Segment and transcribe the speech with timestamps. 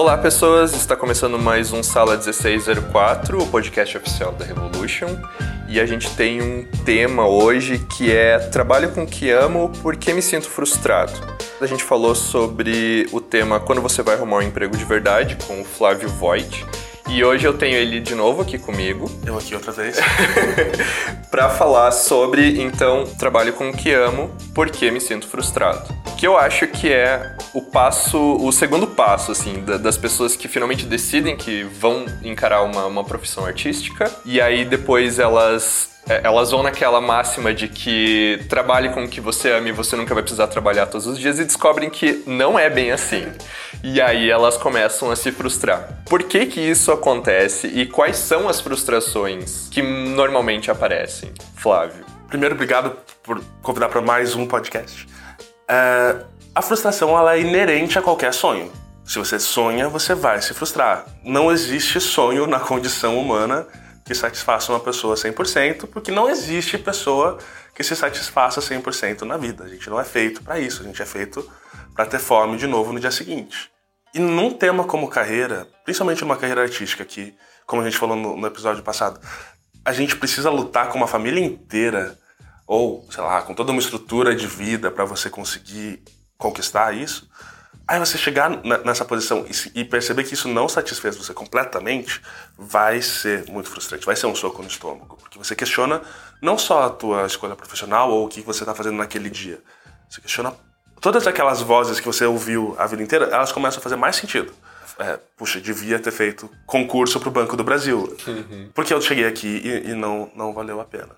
[0.00, 0.74] Olá, pessoas!
[0.74, 5.08] Está começando mais um Sala 1604, o podcast oficial da Revolution.
[5.68, 10.14] E a gente tem um tema hoje que é Trabalho com o que amo porque
[10.14, 11.12] me sinto frustrado.
[11.60, 15.60] A gente falou sobre o tema Quando você vai arrumar um emprego de verdade com
[15.60, 16.64] o Flávio Voigt.
[17.08, 19.10] E hoje eu tenho ele de novo aqui comigo.
[19.24, 19.96] Eu aqui outra vez.
[21.30, 25.88] para falar sobre, então, trabalho com o que amo, porque me sinto frustrado.
[26.18, 30.84] Que eu acho que é o passo, o segundo passo, assim, das pessoas que finalmente
[30.84, 37.00] decidem que vão encarar uma, uma profissão artística e aí depois elas elas vão naquela
[37.00, 40.86] máxima de que trabalhe com o que você ama e você nunca vai precisar trabalhar
[40.86, 43.26] todos os dias e descobrem que não é bem assim.
[43.82, 46.02] E aí elas começam a se frustrar.
[46.08, 51.32] Por que que isso acontece e quais são as frustrações que normalmente aparecem?
[51.56, 52.04] Flávio.
[52.28, 55.06] Primeiro, obrigado por convidar para mais um podcast.
[55.68, 56.16] É,
[56.54, 58.72] a frustração ela é inerente a qualquer sonho.
[59.04, 61.06] Se você sonha, você vai se frustrar.
[61.24, 63.66] Não existe sonho na condição humana
[64.08, 67.36] que satisfaça uma pessoa 100%, porque não existe pessoa
[67.74, 69.64] que se satisfaça 100% na vida.
[69.64, 71.46] A gente não é feito para isso, a gente é feito
[71.94, 73.70] para ter fome de novo no dia seguinte.
[74.14, 77.34] E num tema como carreira, principalmente numa carreira artística, que,
[77.66, 79.20] como a gente falou no, no episódio passado,
[79.84, 82.18] a gente precisa lutar com uma família inteira,
[82.66, 86.02] ou, sei lá, com toda uma estrutura de vida para você conseguir
[86.38, 87.28] conquistar isso.
[87.88, 88.50] Aí você chegar
[88.84, 92.20] nessa posição e perceber que isso não satisfez você completamente,
[92.58, 96.02] vai ser muito frustrante, vai ser um soco no estômago, porque você questiona
[96.42, 99.58] não só a tua escolha profissional ou o que você está fazendo naquele dia,
[100.06, 100.52] você questiona
[101.00, 104.52] todas aquelas vozes que você ouviu a vida inteira, elas começam a fazer mais sentido.
[104.98, 108.68] É, puxa, devia ter feito concurso para o Banco do Brasil, uhum.
[108.74, 111.10] porque eu cheguei aqui e, e não, não valeu a pena.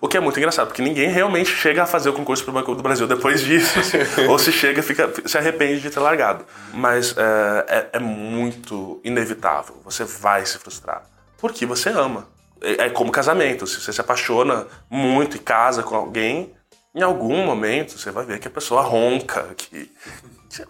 [0.00, 2.54] O que é muito engraçado, porque ninguém realmente chega a fazer o concurso para o
[2.54, 3.78] Banco do Brasil depois disso.
[3.78, 3.98] Assim,
[4.28, 6.44] ou se chega, fica, se arrepende de ter largado.
[6.72, 9.76] Mas é, é, é, muito inevitável.
[9.84, 11.02] Você vai se frustrar.
[11.38, 12.28] Porque você ama.
[12.60, 13.66] É, é como casamento.
[13.66, 16.54] Se você se apaixona muito e casa com alguém,
[16.94, 19.90] em algum momento você vai ver que a pessoa ronca, que,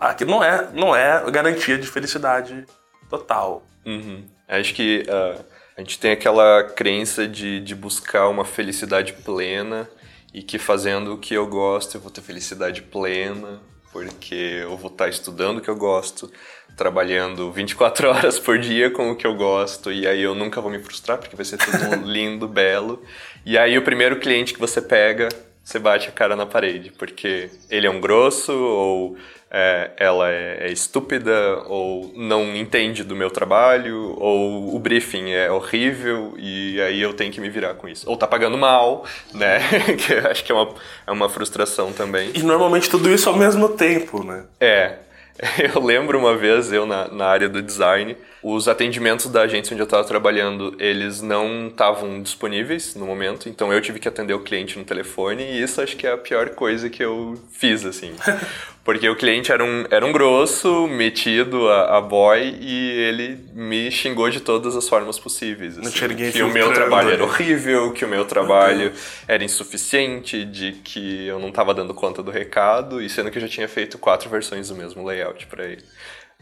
[0.01, 2.65] lá, que não, é, não é garantia de felicidade
[3.11, 3.63] total.
[3.85, 4.25] Uhum.
[4.49, 5.05] Acho que.
[5.07, 9.89] Uh a gente tem aquela crença de, de buscar uma felicidade plena
[10.35, 13.61] e que fazendo o que eu gosto eu vou ter felicidade plena,
[13.93, 16.33] porque eu vou estar estudando o que eu gosto,
[16.77, 20.69] trabalhando 24 horas por dia com o que eu gosto, e aí eu nunca vou
[20.69, 23.01] me frustrar, porque vai ser tudo lindo, belo.
[23.47, 25.29] E aí o primeiro cliente que você pega,
[25.63, 29.17] você bate a cara na parede, porque ele é um grosso, ou
[29.51, 35.51] é, ela é, é, estúpida ou não entende do meu trabalho ou o briefing é
[35.51, 38.09] horrível e aí eu tenho que me virar com isso.
[38.09, 39.61] Ou tá pagando mal, né?
[39.97, 40.75] que acho que é uma,
[41.07, 42.31] é uma frustração também.
[42.35, 44.45] E normalmente tudo isso ao mesmo tempo, né?
[44.61, 44.97] É.
[45.73, 49.81] Eu lembro uma vez, eu na, na área do design, os atendimentos da agência onde
[49.81, 54.41] eu estava trabalhando, eles não estavam disponíveis no momento, então eu tive que atender o
[54.41, 58.15] cliente no telefone e isso acho que é a pior coisa que eu fiz, assim.
[58.89, 63.91] Porque o cliente era um, era um grosso, metido a, a boy, e ele me
[63.91, 65.77] xingou de todas as formas possíveis.
[65.77, 68.91] Assim, ninguém que o meu trabalho era horrível, que o meu trabalho
[69.29, 73.43] era insuficiente, de que eu não estava dando conta do recado, e sendo que eu
[73.43, 75.85] já tinha feito quatro versões do mesmo layout para ele.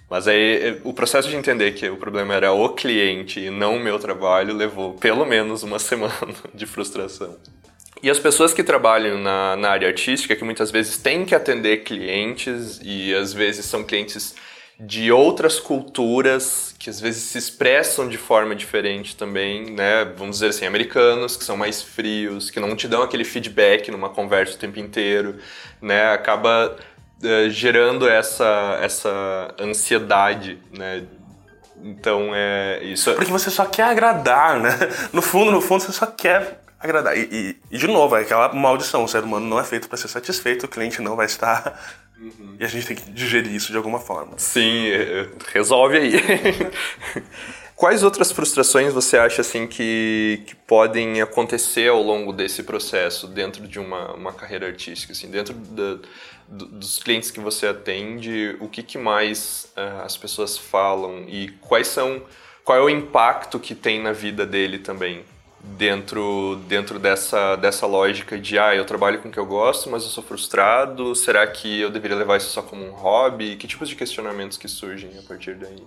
[0.09, 3.81] Mas aí o processo de entender que o problema era o cliente e não o
[3.81, 6.15] meu trabalho levou pelo menos uma semana
[6.55, 7.37] de frustração.
[8.03, 11.79] E as pessoas que trabalham na, na área artística, que muitas vezes têm que atender
[11.79, 14.35] clientes e às vezes são clientes
[14.79, 20.05] de outras culturas que às vezes se expressam de forma diferente também, né?
[20.17, 24.11] Vamos dizer assim, americanos que são mais frios, que não te dão aquele feedback numa
[24.11, 25.37] conversa o tempo inteiro,
[25.81, 26.13] né?
[26.13, 26.77] Acaba
[27.25, 31.05] uh, gerando essa essa ansiedade, né?
[31.83, 33.15] Então é isso.
[33.15, 34.71] Porque você só quer agradar, né?
[35.13, 37.17] No fundo, no fundo, você só quer agradar.
[37.17, 39.97] E, e, e, de novo, é aquela maldição: o ser humano não é feito para
[39.97, 42.05] ser satisfeito, o cliente não vai estar.
[42.19, 42.57] Uhum.
[42.59, 44.39] E a gente tem que digerir isso de alguma forma.
[44.39, 46.13] Sim, é, resolve aí.
[47.77, 53.69] Quais outras frustrações você acha assim que, que podem acontecer ao longo desse processo dentro
[53.69, 55.99] de uma, uma carreira artística, assim, dentro da,
[56.49, 61.51] do, dos clientes que você atende, o que, que mais uh, as pessoas falam e
[61.61, 62.23] quais são
[62.67, 65.23] qual é o impacto que tem na vida dele também?
[65.61, 70.05] Dentro dentro dessa dessa lógica de ah eu trabalho com o que eu gosto mas
[70.05, 73.57] eu sou frustrado será que eu deveria levar isso só como um hobby?
[73.57, 75.83] Que tipos de questionamentos que surgem a partir daí?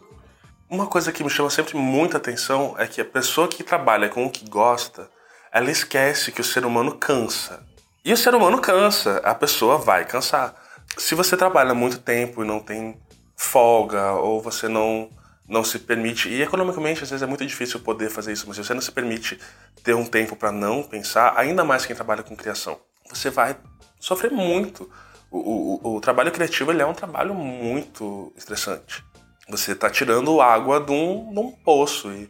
[0.70, 4.26] Uma coisa que me chama sempre muita atenção é que a pessoa que trabalha com
[4.26, 5.10] o que gosta
[5.52, 7.66] ela esquece que o ser humano cansa.
[8.06, 10.54] E o ser humano cansa a pessoa vai cansar.
[10.98, 13.00] Se você trabalha muito tempo e não tem
[13.36, 15.10] folga ou você não
[15.50, 18.64] não se permite e economicamente às vezes é muito difícil poder fazer isso, mas se
[18.64, 19.40] você não se permite
[19.84, 22.80] ter um tempo para não pensar, ainda mais quem trabalha com criação,
[23.10, 23.58] você vai
[24.00, 24.90] sofrer muito.
[25.32, 25.38] O,
[25.84, 29.04] o, o trabalho criativo ele é um trabalho muito estressante.
[29.50, 32.30] Você está tirando água de um, de um poço e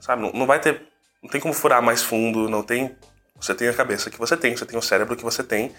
[0.00, 0.88] sabe não, não vai ter
[1.22, 2.96] não tem como furar mais fundo, não tem
[3.40, 5.72] você tem a cabeça que você tem, você tem o cérebro que você tem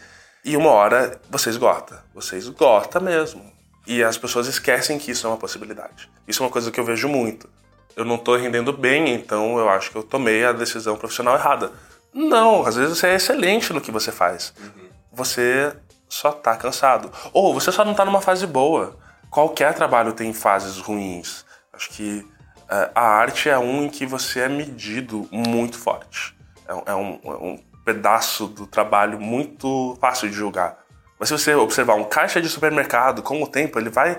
[0.43, 3.60] e uma hora você esgota, você esgota mesmo.
[3.85, 6.09] E as pessoas esquecem que isso é uma possibilidade.
[6.27, 7.49] Isso é uma coisa que eu vejo muito.
[7.95, 11.71] Eu não estou rendendo bem, então eu acho que eu tomei a decisão profissional errada.
[12.13, 14.53] Não, às vezes você é excelente no que você faz.
[14.59, 14.89] Uhum.
[15.11, 15.73] Você
[16.07, 17.11] só está cansado.
[17.33, 18.97] Ou você só não está numa fase boa.
[19.29, 21.45] Qualquer trabalho tem fases ruins.
[21.73, 22.25] Acho que
[22.63, 26.35] uh, a arte é um em que você é medido muito forte.
[26.67, 30.80] É, é, um, é um pedaço do trabalho muito fácil de julgar.
[31.21, 34.17] Mas se você observar um caixa de supermercado, com o tempo ele vai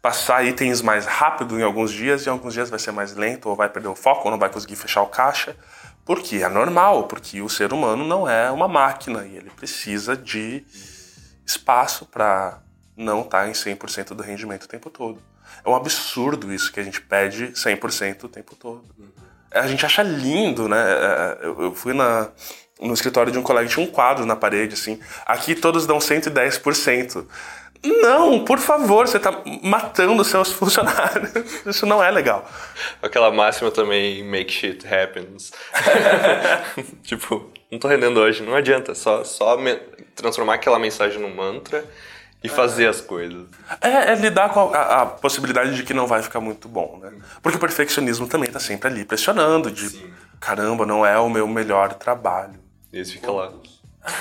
[0.00, 3.50] passar itens mais rápido em alguns dias e em alguns dias vai ser mais lento
[3.50, 5.54] ou vai perder o foco ou não vai conseguir fechar o caixa.
[6.06, 10.64] Porque é normal, porque o ser humano não é uma máquina e ele precisa de
[11.44, 12.62] espaço para
[12.96, 15.20] não estar tá em 100% do rendimento o tempo todo.
[15.62, 18.86] É um absurdo isso que a gente pede 100% o tempo todo.
[19.50, 20.78] A gente acha lindo, né?
[20.80, 22.30] É, eu fui na,
[22.80, 25.00] no escritório de um colega tinha um quadro na parede, assim.
[25.26, 27.26] Aqui todos dão 110%.
[27.82, 31.32] Não, por favor, você está matando seus funcionários.
[31.64, 32.48] Isso não é legal.
[33.02, 35.52] Aquela máxima também, make shit happens.
[37.02, 38.94] tipo, não tô rendendo hoje, não adianta.
[38.94, 39.56] Só, só
[40.14, 41.84] transformar aquela mensagem num mantra
[42.42, 42.88] e fazer é.
[42.88, 43.46] as coisas.
[43.80, 47.12] É, é lidar com a, a, possibilidade de que não vai ficar muito bom, né?
[47.42, 50.12] Porque o perfeccionismo também tá sempre ali pressionando, de Sim.
[50.40, 52.67] caramba, não é o meu melhor trabalho.
[52.92, 53.52] E eles ficam lá.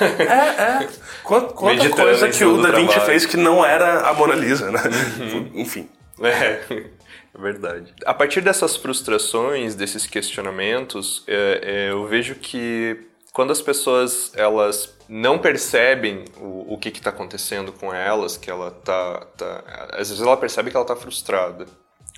[0.02, 0.90] É, é.
[1.24, 3.06] Quanta, quanta coisa que o Da Vinci trabalho.
[3.06, 4.82] fez que não era a Mona Lisa, né?
[5.20, 5.52] Uhum.
[5.62, 5.90] Enfim.
[6.22, 7.94] É, é verdade.
[8.06, 14.98] A partir dessas frustrações, desses questionamentos, é, é, eu vejo que quando as pessoas elas
[15.08, 20.22] não percebem o, o que está acontecendo com elas, que ela tá, tá, às vezes
[20.22, 21.66] ela percebe que ela está frustrada,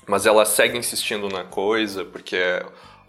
[0.08, 2.38] mas ela segue insistindo na coisa porque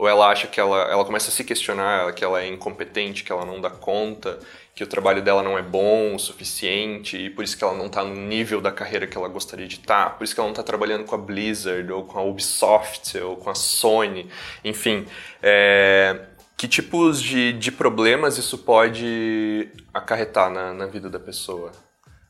[0.00, 3.30] ou ela acha que ela, ela começa a se questionar que ela é incompetente, que
[3.30, 4.38] ela não dá conta,
[4.74, 7.84] que o trabalho dela não é bom o suficiente e por isso que ela não
[7.84, 10.46] está no nível da carreira que ela gostaria de estar, tá, por isso que ela
[10.46, 14.30] não está trabalhando com a Blizzard ou com a Ubisoft ou com a Sony,
[14.64, 15.06] enfim.
[15.42, 16.18] É,
[16.56, 21.72] que tipos de, de problemas isso pode acarretar na, na vida da pessoa?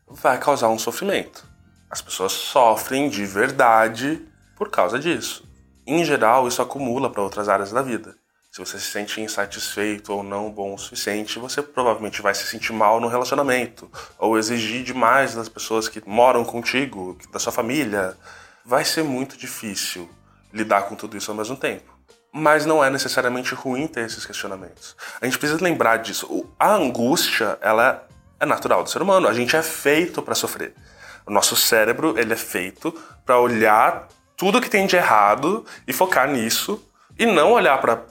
[0.08, 1.46] Vai causar um sofrimento.
[1.88, 4.20] As pessoas sofrem de verdade
[4.56, 5.48] por causa disso
[5.92, 8.14] em geral, isso acumula para outras áreas da vida.
[8.52, 12.72] Se você se sente insatisfeito ou não bom o suficiente, você provavelmente vai se sentir
[12.72, 13.88] mal no relacionamento,
[14.18, 18.16] ou exigir demais das pessoas que moram contigo, da sua família.
[18.64, 20.10] Vai ser muito difícil
[20.52, 21.96] lidar com tudo isso ao mesmo tempo.
[22.32, 24.96] Mas não é necessariamente ruim ter esses questionamentos.
[25.20, 26.44] A gente precisa lembrar disso.
[26.58, 28.04] A angústia, ela
[28.40, 29.28] é natural do ser humano.
[29.28, 30.74] A gente é feito para sofrer.
[31.24, 32.92] O nosso cérebro, ele é feito
[33.24, 34.08] para olhar
[34.40, 36.82] tudo que tem de errado e focar nisso
[37.18, 38.06] e não olhar para.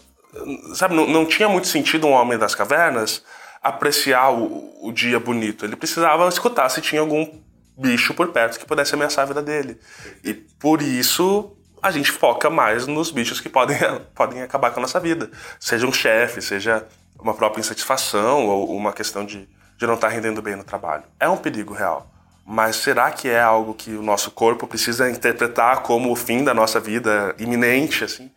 [0.75, 3.23] Sabe, não, não, tinha muito sentido um homem das cavernas
[3.63, 5.65] apreciar o, o dia bonito.
[5.65, 7.27] Ele precisava escutar se tinha algum
[7.75, 9.79] bicho por perto que pudesse ameaçar a vida dele.
[10.23, 13.77] E por isso a gente foca mais nos bichos que podem,
[14.13, 15.31] podem acabar com a nossa vida.
[15.59, 16.85] Seja um chefe, seja
[17.19, 21.05] uma própria insatisfação ou uma questão de, de não estar rendendo bem no trabalho.
[21.19, 22.07] É um perigo real.
[22.51, 26.51] Mas será que é algo que o nosso corpo precisa interpretar como o fim da
[26.51, 28.31] nossa vida iminente, assim?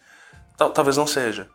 [0.75, 1.49] Talvez não seja.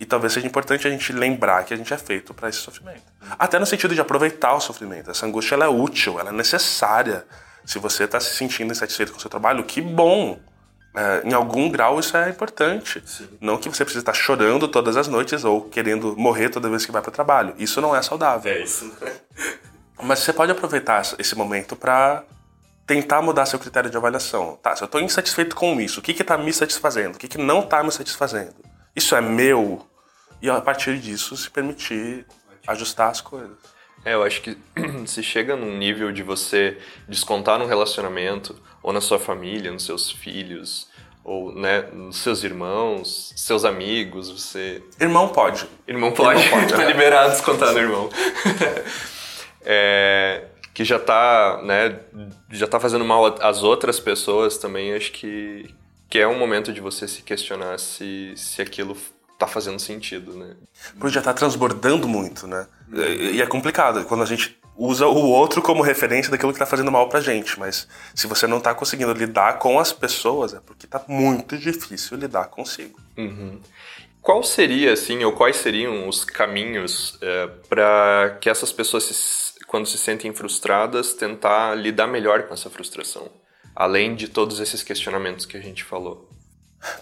[0.00, 3.04] E talvez seja importante a gente lembrar que a gente é feito para esse sofrimento.
[3.38, 5.08] Até no sentido de aproveitar o sofrimento.
[5.08, 7.24] Essa angústia ela é útil, ela é necessária.
[7.64, 10.36] Se você está se sentindo insatisfeito com o seu trabalho, que bom!
[10.92, 13.00] É, em algum grau isso é importante.
[13.06, 13.28] Sim.
[13.40, 16.90] Não que você precise estar chorando todas as noites ou querendo morrer toda vez que
[16.90, 17.54] vai para o trabalho.
[17.56, 18.52] Isso não é saudável.
[18.52, 18.92] É isso.
[20.02, 22.24] Mas você pode aproveitar esse momento para
[22.86, 24.58] tentar mudar seu critério de avaliação.
[24.62, 27.14] Tá, se eu estou insatisfeito com isso, o que está me satisfazendo?
[27.14, 28.56] O que, que não está me satisfazendo?
[28.96, 29.86] Isso é meu?
[30.42, 32.26] E a partir disso se permitir
[32.66, 33.56] ajustar as coisas.
[34.04, 34.56] É, eu acho que
[35.06, 36.78] se chega num nível de você
[37.08, 40.88] descontar num relacionamento, ou na sua família, nos seus filhos,
[41.22, 44.82] ou né, nos seus irmãos, seus amigos, você.
[44.98, 45.68] Irmão pode.
[45.86, 46.40] Irmão pode.
[46.40, 46.72] Irmão pode.
[46.74, 48.08] tá liberado descontar no irmão.
[49.64, 51.98] é, que já está né,
[52.50, 55.74] já tá fazendo mal às outras pessoas também, acho que,
[56.08, 58.96] que é um momento de você se questionar se, se aquilo
[59.32, 60.54] está fazendo sentido, né?
[60.98, 62.66] Porque já está transbordando muito, né?
[63.32, 64.04] E é complicado.
[64.04, 67.58] Quando a gente usa o outro como referência daquilo que tá fazendo mal pra gente.
[67.58, 72.16] Mas se você não tá conseguindo lidar com as pessoas, é porque tá muito difícil
[72.16, 72.98] lidar consigo.
[73.16, 73.60] Uhum.
[74.22, 79.14] Qual seria, assim, ou quais seriam os caminhos é, para que essas pessoas, se,
[79.70, 83.30] quando se sentem frustradas, tentar lidar melhor com essa frustração?
[83.72, 86.28] Além de todos esses questionamentos que a gente falou.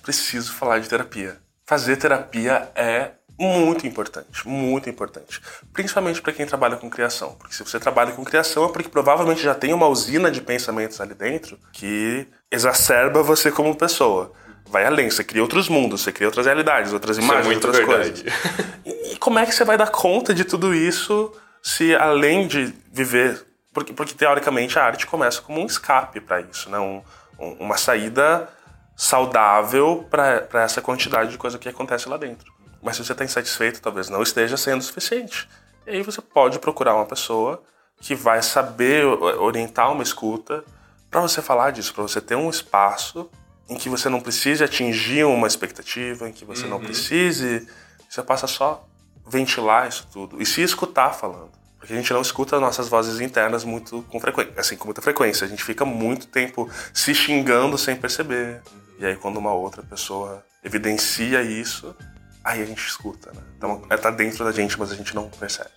[0.03, 1.39] Preciso falar de terapia.
[1.65, 5.41] Fazer terapia é muito importante, muito importante.
[5.73, 7.37] Principalmente para quem trabalha com criação.
[7.39, 11.01] Porque se você trabalha com criação é porque provavelmente já tem uma usina de pensamentos
[11.01, 14.31] ali dentro que exacerba você como pessoa.
[14.67, 17.77] Vai além, você cria outros mundos, você cria outras realidades, outras Isso imagens, é outras
[17.79, 18.25] verdade.
[18.25, 18.69] coisas.
[18.85, 21.33] E, e como é que você vai dar conta de tudo isso
[21.63, 23.47] se além de viver.
[23.73, 26.79] Porque, porque teoricamente a arte começa como um escape para isso, né?
[26.79, 27.03] Um,
[27.39, 28.49] um, uma saída
[28.97, 32.53] saudável para essa quantidade de coisa que acontece lá dentro.
[32.83, 35.49] Mas se você está insatisfeito, talvez não esteja sendo suficiente.
[35.87, 37.63] E aí você pode procurar uma pessoa
[38.01, 40.65] que vai saber orientar uma escuta
[41.11, 43.31] para você falar disso, para você ter um espaço
[43.69, 47.69] em que você não precise atingir uma expectativa, em que você não precise,
[48.09, 48.88] você passa só
[49.29, 51.51] ventilar isso tudo e se escutar falando.
[51.79, 55.45] Porque a gente não escuta nossas vozes internas muito com frequência, assim, com muita frequência.
[55.47, 58.61] A gente fica muito tempo se xingando sem perceber.
[58.99, 61.95] E aí quando uma outra pessoa evidencia isso,
[62.43, 63.43] aí a gente escuta, né?
[63.57, 65.71] Então é tá dentro da gente, mas a gente não percebe.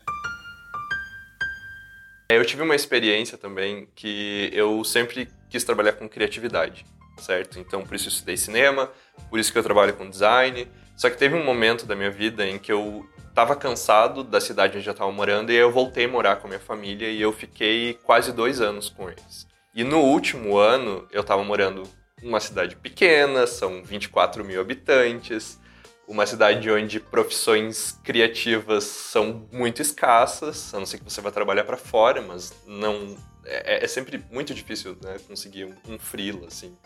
[2.29, 6.86] Eu tive uma experiência também que eu sempre quis trabalhar com criatividade,
[7.17, 7.60] certo?
[7.60, 8.89] Então, por isso eu estudei cinema,
[9.29, 10.65] por isso que eu trabalho com design.
[10.95, 14.77] Só que teve um momento da minha vida em que eu estava cansado da cidade
[14.77, 17.31] onde eu estava morando e eu voltei a morar com a minha família e eu
[17.31, 19.48] fiquei quase dois anos com eles.
[19.74, 21.83] E no último ano eu estava morando
[22.21, 25.60] numa cidade pequena, são 24 mil habitantes,
[26.07, 31.63] uma cidade onde profissões criativas são muito escassas, a não ser que você vá trabalhar
[31.63, 36.77] para fora, mas não é, é sempre muito difícil né, conseguir um, um assim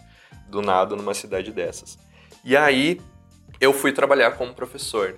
[0.48, 1.98] do nada numa cidade dessas.
[2.44, 3.02] E aí
[3.60, 5.16] eu fui trabalhar como professor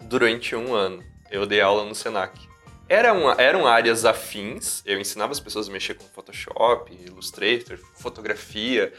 [0.00, 1.02] durante um ano.
[1.30, 2.48] Eu dei aula no Senac.
[2.88, 8.92] Eram, eram áreas afins, eu ensinava as pessoas a mexer com Photoshop, Illustrator, fotografia.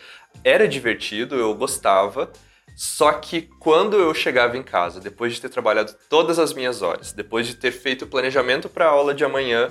[0.44, 2.32] Era divertido, eu gostava.
[2.74, 7.12] Só que quando eu chegava em casa, depois de ter trabalhado todas as minhas horas,
[7.12, 9.70] depois de ter feito o planejamento para a aula de amanhã,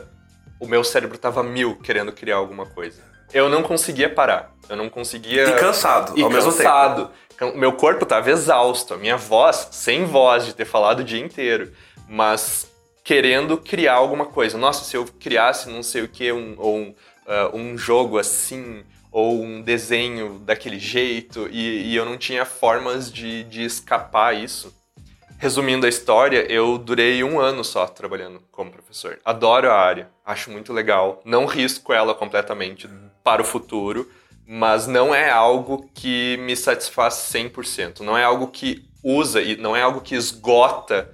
[0.60, 3.02] o meu cérebro estava mil querendo criar alguma coisa.
[3.32, 4.52] Eu não conseguia parar.
[4.68, 5.48] Eu não conseguia.
[5.48, 7.10] E cansado, e ao mesmo tempo.
[7.40, 11.18] Can- Meu corpo estava exausto, a minha voz, sem voz, de ter falado o dia
[11.18, 11.72] inteiro,
[12.06, 12.70] mas
[13.02, 14.58] querendo criar alguma coisa.
[14.58, 16.94] Nossa, se eu criasse não sei o que, um, ou um,
[17.26, 23.10] ah, um jogo assim, ou um desenho daquele jeito, e, e eu não tinha formas
[23.10, 24.78] de, de escapar isso.
[25.38, 29.18] Resumindo a história, eu durei um ano só trabalhando como professor.
[29.24, 31.22] Adoro a área, acho muito legal.
[31.24, 32.86] Não risco ela completamente
[33.24, 34.06] para o futuro,
[34.52, 38.00] mas não é algo que me satisfaz 100%.
[38.00, 41.08] Não é algo que usa e não é algo que esgota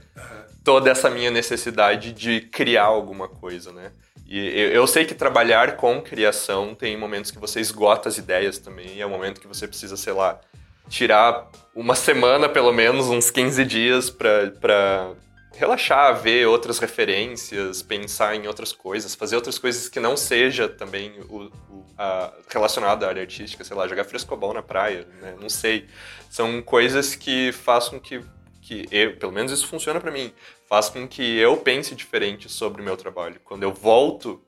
[0.65, 3.93] toda essa minha necessidade de criar alguma coisa, né?
[4.27, 4.39] E
[4.73, 9.03] eu, sei que trabalhar com criação tem momentos que você esgota as ideias também, e
[9.03, 10.41] é um momento que você precisa, sei lá,
[10.89, 15.11] tirar uma semana, pelo menos, uns 15 dias pra
[15.57, 21.13] relaxar, ver outras referências, pensar em outras coisas, fazer outras coisas que não seja também
[21.29, 25.35] o, o, a, relacionado à área artística, sei lá, jogar frescobol na praia, né?
[25.41, 25.87] Não sei.
[26.31, 28.21] São coisas que façam que,
[28.61, 30.33] que eu, pelo menos isso funciona pra mim,
[30.69, 33.41] faz com que eu pense diferente sobre o meu trabalho.
[33.45, 34.43] Quando eu volto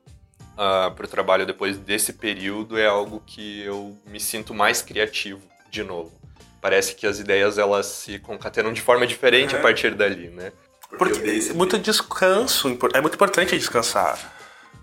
[0.53, 5.83] uh, pro trabalho depois desse período, é algo que eu me sinto mais criativo de
[5.83, 6.11] novo.
[6.61, 10.51] Parece que as ideias elas se concatenam de forma diferente a partir dali, né?
[10.97, 14.17] Porque muito descanso, é muito importante descansar.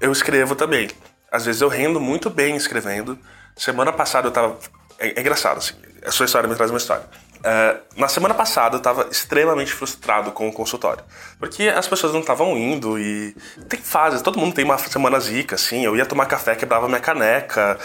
[0.00, 0.88] Eu escrevo também.
[1.30, 3.18] Às vezes eu rendo muito bem escrevendo.
[3.56, 4.58] Semana passada eu tava.
[4.98, 5.74] É, é engraçado, assim.
[6.04, 7.04] A sua história me traz uma história.
[7.42, 11.02] É, na semana passada eu tava extremamente frustrado com o consultório.
[11.38, 13.34] Porque as pessoas não estavam indo e.
[13.68, 15.84] Tem fases, todo mundo tem uma semana zica, assim.
[15.84, 17.78] Eu ia tomar café, quebrava minha caneca.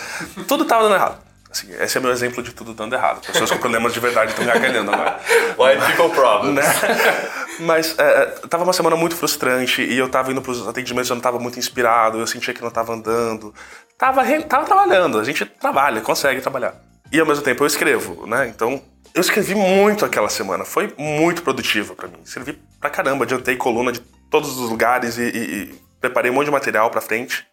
[0.48, 1.32] Tudo tava dando errado.
[1.52, 3.26] Assim, esse é meu exemplo de tudo dando errado.
[3.26, 5.20] Pessoas com problemas de verdade estão me agalhando agora.
[5.58, 6.56] White people problems.
[6.56, 6.64] Né?
[7.62, 11.22] Mas é, tava uma semana muito frustrante e eu tava indo pros atendimentos, eu não
[11.22, 13.54] tava muito inspirado, eu sentia que não tava andando.
[13.98, 16.74] Tava, re- tava trabalhando, a gente trabalha, consegue trabalhar.
[17.12, 18.48] E ao mesmo tempo eu escrevo, né?
[18.48, 18.82] Então
[19.14, 22.18] eu escrevi muito aquela semana, foi muito produtiva pra mim.
[22.24, 24.00] Escrevi pra caramba, adiantei coluna de
[24.30, 27.46] todos os lugares e, e- e preparei um monte de material pra frente.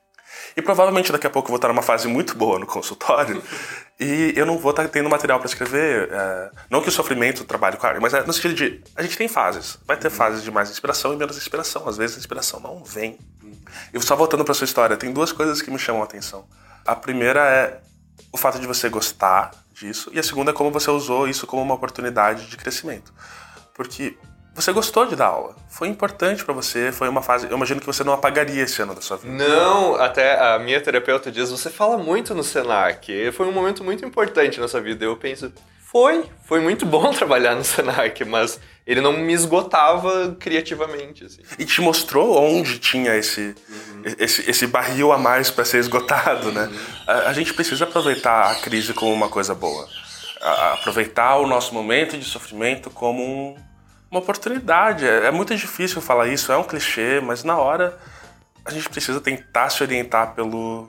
[0.57, 3.43] E provavelmente daqui a pouco eu vou estar numa fase muito boa no consultório
[3.99, 6.09] e eu não vou estar tendo material para escrever.
[6.11, 9.17] É, não que o sofrimento trabalhe com a mas é no sentido de a gente
[9.17, 9.79] tem fases.
[9.87, 11.89] Vai ter fases de mais inspiração e menos inspiração.
[11.89, 13.19] Às vezes a inspiração não vem.
[13.93, 16.47] E só voltando para sua história, tem duas coisas que me chamam a atenção.
[16.87, 17.81] A primeira é
[18.33, 21.63] o fato de você gostar disso e a segunda é como você usou isso como
[21.63, 23.13] uma oportunidade de crescimento.
[23.75, 24.17] Porque
[24.61, 25.55] você gostou de dar aula.
[25.69, 27.47] Foi importante para você, foi uma fase.
[27.49, 29.33] Eu imagino que você não apagaria esse ano da sua vida.
[29.33, 33.31] Não, até a minha terapeuta diz: você fala muito no Senac.
[33.33, 35.05] Foi um momento muito importante na sua vida.
[35.05, 41.25] Eu penso, foi, foi muito bom trabalhar no Senac, mas ele não me esgotava criativamente.
[41.25, 41.43] Assim.
[41.57, 44.03] E te mostrou onde tinha esse, uhum.
[44.19, 46.65] esse, esse, barril a mais para ser esgotado, né?
[46.65, 46.79] Uhum.
[47.07, 49.89] A, a, gente precisa aproveitar a crise como uma coisa boa.
[50.43, 53.68] A, aproveitar o nosso momento de sofrimento como um
[54.11, 55.07] uma oportunidade.
[55.07, 57.99] É, é muito difícil falar isso, é um clichê, mas na hora
[58.65, 60.89] a gente precisa tentar se orientar pelo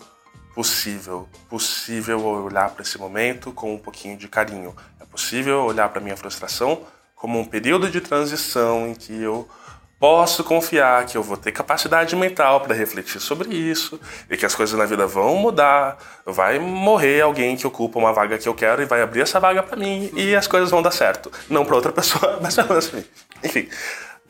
[0.53, 1.27] possível.
[1.49, 4.75] Possível olhar para esse momento com um pouquinho de carinho.
[4.99, 6.85] É possível olhar para minha frustração
[7.15, 9.47] como um período de transição em que eu
[9.99, 14.55] posso confiar que eu vou ter capacidade mental para refletir sobre isso e que as
[14.55, 15.97] coisas na vida vão mudar.
[16.25, 19.61] Vai morrer alguém que ocupa uma vaga que eu quero e vai abrir essa vaga
[19.61, 21.29] para mim e as coisas vão dar certo.
[21.49, 23.05] Não para outra pessoa, mas para mim.
[23.43, 23.67] Enfim,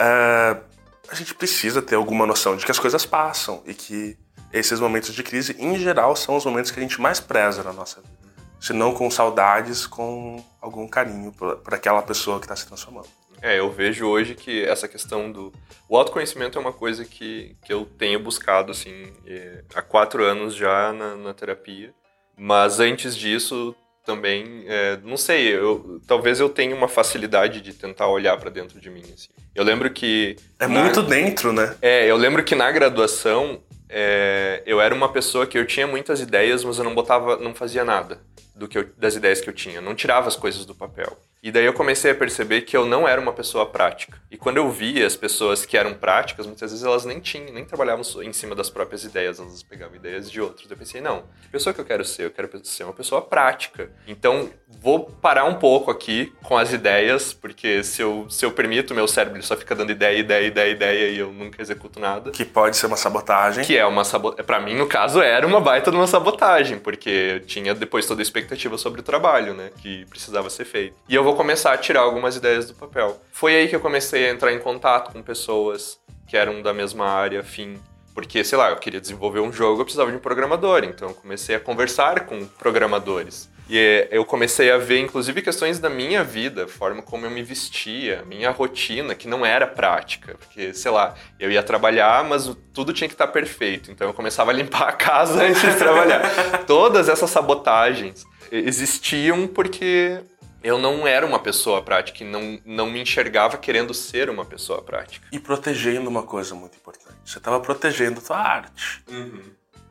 [0.01, 0.59] uh,
[1.07, 4.17] a gente precisa ter alguma noção de que as coisas passam e que
[4.51, 7.71] esses momentos de crise, em geral, são os momentos que a gente mais preza na
[7.71, 8.17] nossa vida.
[8.59, 13.18] Se não com saudades, com algum carinho por aquela pessoa que está se transformando.
[13.41, 15.53] É, eu vejo hoje que essa questão do.
[15.87, 20.55] O autoconhecimento é uma coisa que, que eu tenho buscado, assim, é, há quatro anos
[20.55, 21.93] já na, na, terapia.
[22.37, 28.07] Mas antes disso, também, é, não sei, eu, talvez eu tenha uma facilidade de tentar
[28.07, 29.29] olhar para dentro de mim, assim.
[29.55, 30.35] Eu lembro que.
[30.59, 31.75] É na, muito dentro, né?
[31.81, 36.19] É, eu lembro que na graduação é, eu era uma pessoa que eu tinha muitas
[36.21, 38.21] ideias, mas eu não botava, não fazia nada
[38.59, 41.17] do que eu, das ideias que eu tinha, não tirava as coisas do papel.
[41.41, 44.21] E daí eu comecei a perceber que eu não era uma pessoa prática.
[44.29, 47.63] E quando eu via as pessoas que eram práticas, muitas vezes elas nem tinham, nem
[47.63, 50.69] trabalhavam em cima das próprias ideias, elas pegavam ideias de outros.
[50.69, 52.25] Eu pensei, não, que pessoa que eu quero ser?
[52.25, 53.89] Eu quero ser uma pessoa prática.
[54.05, 58.93] Então, vou parar um pouco aqui com as ideias, porque se eu, se eu permito,
[58.93, 62.31] meu cérebro só fica dando ideia, ideia, ideia, ideia e eu nunca executo nada.
[62.31, 63.63] Que pode ser uma sabotagem.
[63.63, 64.45] Que é uma sabotagem.
[64.45, 68.21] Pra mim, no caso, era uma baita de uma sabotagem, porque eu tinha depois toda
[68.21, 70.95] a expectativa sobre o trabalho, né, que precisava ser feito.
[71.07, 73.19] E eu vou começar a tirar algumas ideias do papel.
[73.31, 77.07] Foi aí que eu comecei a entrar em contato com pessoas que eram da mesma
[77.07, 77.79] área, afim.
[78.13, 80.83] Porque, sei lá, eu queria desenvolver um jogo, eu precisava de um programador.
[80.83, 83.49] Então, eu comecei a conversar com programadores.
[83.69, 87.41] E eh, eu comecei a ver, inclusive, questões da minha vida, forma como eu me
[87.43, 90.35] vestia, minha rotina, que não era prática.
[90.39, 93.91] Porque, sei lá, eu ia trabalhar, mas tudo tinha que estar perfeito.
[93.91, 96.65] Então, eu começava a limpar a casa antes de trabalhar.
[96.65, 100.21] Todas essas sabotagens existiam porque
[100.63, 104.81] eu não era uma pessoa prática e não, não me enxergava querendo ser uma pessoa
[104.81, 105.25] prática.
[105.31, 107.15] E protegendo uma coisa muito importante.
[107.25, 109.03] Você estava protegendo a sua arte.
[109.09, 109.41] Uhum.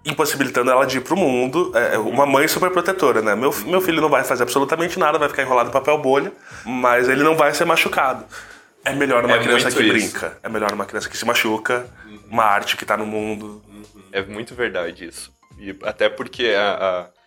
[0.04, 1.72] Impossibilitando ela de ir pro mundo.
[1.74, 3.34] É, é, uma mãe super protetora, né?
[3.34, 6.32] Meu, meu filho não vai fazer absolutamente nada, vai ficar enrolado em papel bolha,
[6.64, 8.24] mas ele não vai ser machucado.
[8.84, 9.92] É melhor uma é criança que isso.
[9.92, 10.38] brinca.
[10.42, 12.20] É melhor uma criança que se machuca, uhum.
[12.30, 13.62] uma arte que está no mundo.
[13.68, 14.02] Uhum.
[14.12, 15.32] É muito verdade isso.
[15.58, 17.17] E até porque a, a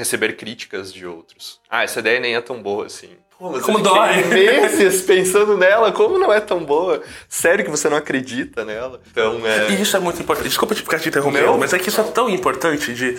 [0.00, 1.60] receber críticas de outros.
[1.70, 3.10] Ah, essa ideia nem é tão boa assim.
[3.38, 4.24] Pô, como dói!
[4.24, 7.02] Meses pensando nela, como não é tão boa?
[7.28, 9.00] Sério que você não acredita nela?
[9.10, 9.70] Então, é...
[9.70, 10.48] E isso é muito importante.
[10.48, 13.18] Desculpa ficar te interrompendo, mas é que isso é tão importante de...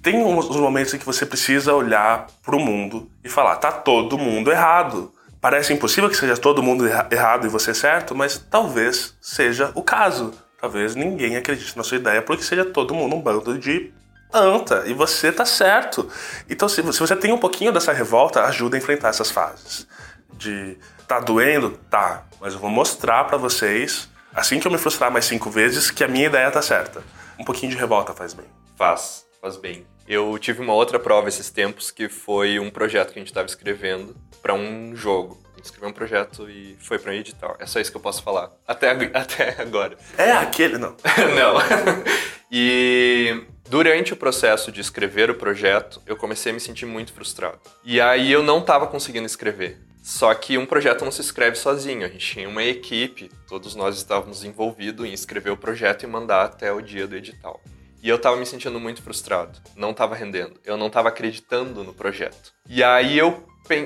[0.00, 4.50] Tem uns momentos em que você precisa olhar pro mundo e falar, tá todo mundo
[4.50, 5.12] errado.
[5.40, 10.32] Parece impossível que seja todo mundo errado e você certo, mas talvez seja o caso.
[10.60, 13.92] Talvez ninguém acredite na sua ideia porque seja todo mundo um bando de
[14.32, 16.08] anta e você tá certo.
[16.48, 19.86] Então, se, se você tem um pouquinho dessa revolta, ajuda a enfrentar essas fases.
[20.32, 21.70] De tá doendo?
[21.90, 25.90] Tá, mas eu vou mostrar para vocês, assim que eu me frustrar mais cinco vezes,
[25.90, 27.02] que a minha ideia tá certa.
[27.38, 28.46] Um pouquinho de revolta faz bem.
[28.76, 29.86] Faz, faz bem.
[30.08, 33.46] Eu tive uma outra prova esses tempos que foi um projeto que a gente estava
[33.46, 35.40] escrevendo para um jogo.
[35.52, 37.56] A gente escreveu um projeto e foi para um edital.
[37.58, 38.50] É só isso que eu posso falar.
[38.66, 39.96] Até, até agora.
[40.18, 40.96] É aquele, não.
[41.36, 41.54] não.
[42.50, 47.58] e Durante o processo de escrever o projeto, eu comecei a me sentir muito frustrado.
[47.82, 49.80] E aí eu não estava conseguindo escrever.
[50.02, 53.96] Só que um projeto não se escreve sozinho, a gente tinha uma equipe, todos nós
[53.96, 57.62] estávamos envolvidos em escrever o projeto e mandar até o dia do edital.
[58.02, 61.94] E eu estava me sentindo muito frustrado, não estava rendendo, eu não estava acreditando no
[61.94, 62.52] projeto.
[62.68, 63.42] E aí eu,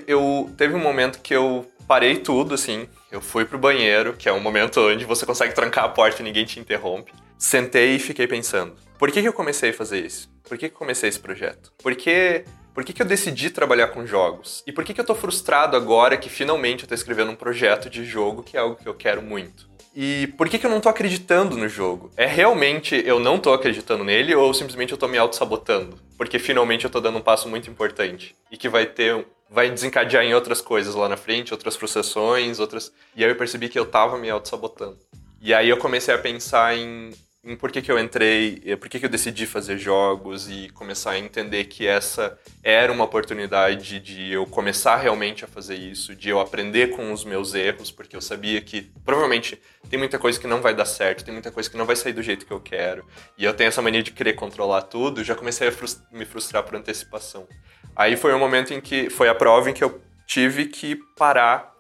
[0.09, 4.33] eu teve um momento que eu parei tudo assim, eu fui pro banheiro, que é
[4.33, 7.13] um momento onde você consegue trancar a porta e ninguém te interrompe.
[7.39, 10.31] Sentei e fiquei pensando: por que, que eu comecei a fazer isso?
[10.43, 11.73] Por que, que eu comecei esse projeto?
[11.83, 14.63] Por que, por que, que eu decidi trabalhar com jogos?
[14.67, 17.91] E por que, que eu tô frustrado agora que finalmente eu tô escrevendo um projeto
[17.91, 19.69] de jogo que é algo que eu quero muito?
[19.99, 22.11] E por que, que eu não tô acreditando no jogo?
[22.19, 25.99] É realmente eu não tô acreditando nele ou simplesmente eu tô me auto-sabotando?
[26.19, 29.27] Porque finalmente eu tô dando um passo muito importante e que vai ter.
[29.49, 32.93] vai desencadear em outras coisas lá na frente, outras frustrações, outras.
[33.15, 34.99] E aí eu percebi que eu tava me auto-sabotando.
[35.41, 37.11] E aí eu comecei a pensar em
[37.47, 41.13] em por que, que eu entrei, por que, que eu decidi fazer jogos e começar
[41.13, 46.29] a entender que essa era uma oportunidade de eu começar realmente a fazer isso, de
[46.29, 50.47] eu aprender com os meus erros, porque eu sabia que provavelmente tem muita coisa que
[50.49, 52.59] não vai dar certo, tem muita coisa que não vai sair do jeito que eu
[52.59, 53.07] quero,
[53.39, 55.73] e eu tenho essa mania de querer controlar tudo, já comecei a
[56.11, 57.47] me frustrar por antecipação.
[57.95, 60.97] Aí foi o um momento em que foi a prova em que eu tive que
[61.17, 61.73] parar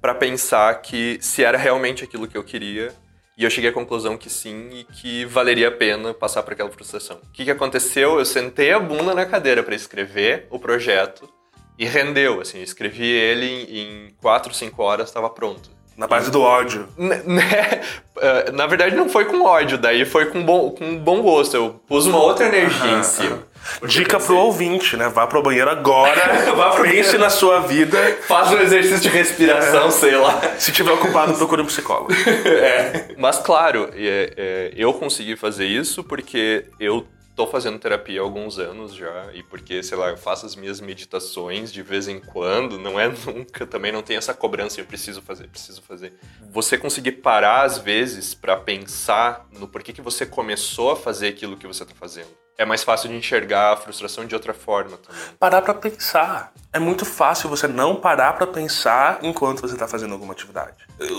[0.00, 2.94] para pensar que se era realmente aquilo que eu queria
[3.38, 6.70] e eu cheguei à conclusão que sim e que valeria a pena passar por aquela
[6.70, 7.18] frustração.
[7.18, 8.18] O que, que aconteceu?
[8.18, 11.28] Eu sentei a bunda na cadeira para escrever o projeto
[11.78, 15.70] e rendeu, assim, escrevi ele em 4, 5 horas, estava pronto.
[15.96, 16.88] Na base do ódio.
[16.98, 17.22] Né?
[18.20, 21.54] Eh, na verdade, não foi com ódio, daí foi com bom, com bom gosto.
[21.56, 23.44] Eu pus uma outra energia em cima.
[23.86, 25.08] Dica pro ouvinte, né?
[25.08, 26.20] Vá pro banheiro agora,
[26.54, 27.18] Vá pro pense banheiro.
[27.18, 27.98] na sua vida.
[28.26, 29.90] Faz um exercício de respiração, é.
[29.90, 30.40] sei lá.
[30.58, 32.12] Se tiver ocupado, procure um psicólogo.
[32.46, 33.14] é.
[33.16, 37.06] Mas claro, é, é, eu consegui fazer isso porque eu
[37.38, 40.80] tô fazendo terapia há alguns anos já e porque, sei lá, eu faço as minhas
[40.80, 45.22] meditações de vez em quando, não é nunca, também não tem essa cobrança, eu preciso
[45.22, 46.14] fazer, preciso fazer.
[46.50, 51.56] Você conseguir parar às vezes para pensar no porquê que você começou a fazer aquilo
[51.56, 55.20] que você tá fazendo é mais fácil de enxergar a frustração de outra forma também.
[55.38, 56.52] Parar para pensar.
[56.72, 60.74] É muito fácil você não parar para pensar enquanto você está fazendo alguma atividade.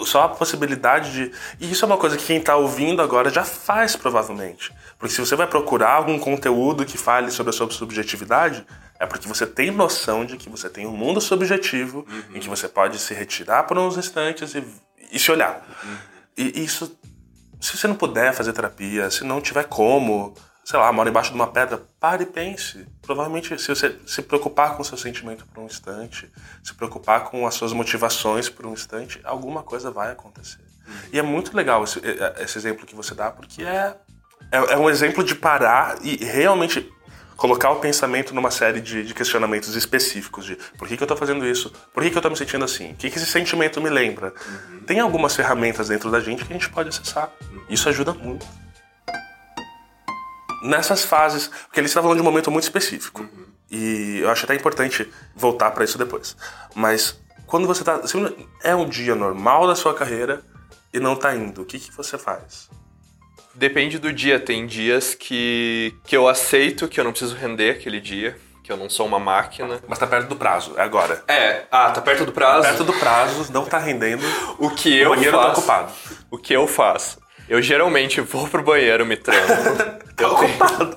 [0.05, 1.31] Só a possibilidade de.
[1.57, 4.71] E isso é uma coisa que quem está ouvindo agora já faz provavelmente.
[4.99, 8.65] Porque se você vai procurar algum conteúdo que fale sobre a sua subjetividade,
[8.99, 12.35] é porque você tem noção de que você tem um mundo subjetivo uhum.
[12.35, 14.63] em que você pode se retirar por uns instantes e,
[15.09, 15.65] e se olhar.
[15.83, 15.97] Uhum.
[16.37, 16.99] E isso.
[17.61, 20.33] Se você não puder fazer terapia, se não tiver como,
[20.69, 22.85] sei lá, mora embaixo de uma pedra, pare e pense.
[23.01, 26.31] Provavelmente, se você se preocupar com o seu sentimento por um instante,
[26.63, 30.61] se preocupar com as suas motivações por um instante, alguma coisa vai acontecer.
[30.87, 30.93] Uhum.
[31.11, 31.99] E é muito legal esse,
[32.37, 33.95] esse, exemplo que você dá, porque é,
[34.51, 36.87] é, é, um exemplo de parar e realmente
[37.35, 41.17] colocar o pensamento numa série de, de questionamentos específicos de por que, que eu estou
[41.17, 43.81] fazendo isso, por que, que eu estou me sentindo assim, o que, que esse sentimento
[43.81, 44.35] me lembra.
[44.71, 44.81] Uhum.
[44.81, 47.31] Tem algumas ferramentas dentro da gente que a gente pode acessar.
[47.67, 48.45] Isso ajuda muito
[50.61, 53.21] nessas fases, porque ele está falando de um momento muito específico.
[53.21, 53.45] Uhum.
[53.71, 56.35] E eu acho até importante voltar para isso depois.
[56.75, 57.99] Mas quando você está
[58.63, 60.41] é um dia normal da sua carreira
[60.93, 62.69] e não está indo, o que, que você faz?
[63.53, 64.39] Depende do dia.
[64.39, 68.77] Tem dias que, que eu aceito que eu não preciso render aquele dia, que eu
[68.77, 69.81] não sou uma máquina.
[69.87, 71.23] Mas tá perto do prazo, é agora.
[71.27, 72.61] É, ah, tá perto do prazo.
[72.61, 74.23] Tá perto do prazo, não tá rendendo.
[74.57, 75.91] O que eu o banheiro faço, tá ocupado.
[76.31, 77.19] O que eu faço?
[77.49, 79.47] Eu geralmente vou pro banheiro me tranco.
[80.15, 80.95] tá ocupado.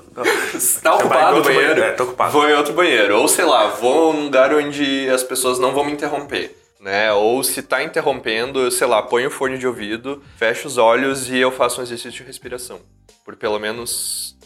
[0.83, 1.67] Tá ocupado o banheiro?
[1.67, 1.81] banheiro?
[1.81, 2.31] É, tá ocupado.
[2.31, 3.17] Vou em outro banheiro.
[3.17, 6.55] Ou sei lá, vou num lugar onde as pessoas não vão me interromper.
[6.79, 7.11] Né?
[7.11, 11.27] Ou se tá interrompendo, eu, sei lá, ponho o fone de ouvido, fecho os olhos
[11.31, 12.81] e eu faço um exercício de respiração.
[13.25, 14.37] Por pelo menos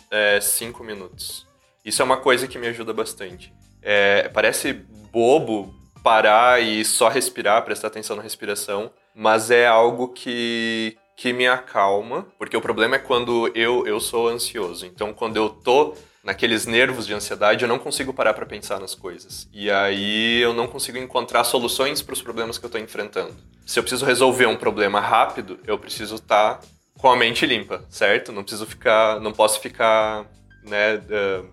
[0.41, 1.45] 5 é, minutos.
[1.83, 3.53] Isso é uma coisa que me ajuda bastante.
[3.81, 4.71] É, parece
[5.11, 11.47] bobo parar e só respirar, prestar atenção na respiração, mas é algo que, que me
[11.47, 14.85] acalma, porque o problema é quando eu, eu sou ansioso.
[14.85, 18.93] Então, quando eu tô naqueles nervos de ansiedade, eu não consigo parar para pensar nas
[18.93, 19.49] coisas.
[19.51, 23.33] E aí eu não consigo encontrar soluções para os problemas que eu estou enfrentando.
[23.65, 26.67] Se eu preciso resolver um problema rápido, eu preciso estar tá
[26.99, 28.31] com a mente limpa, certo?
[28.31, 30.23] Não preciso ficar, não posso ficar,
[30.63, 31.47] né, uh,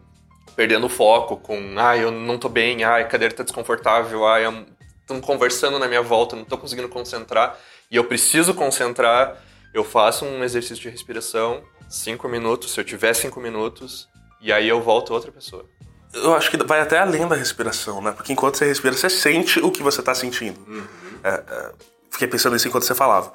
[0.54, 4.40] perdendo foco com, ah, eu não tô bem, ah, a cadeira tá desconfortável, ah,
[5.00, 7.58] estão conversando na minha volta, não tô conseguindo concentrar
[7.90, 9.42] e eu preciso concentrar
[9.74, 14.08] eu faço um exercício de respiração, cinco minutos, se eu tiver cinco minutos,
[14.40, 15.68] e aí eu volto outra pessoa.
[16.14, 18.12] Eu acho que vai até além da respiração, né?
[18.12, 20.60] Porque enquanto você respira, você sente o que você está sentindo.
[20.68, 20.86] Uhum.
[21.24, 21.72] É, é,
[22.08, 23.32] fiquei pensando nisso enquanto você falava.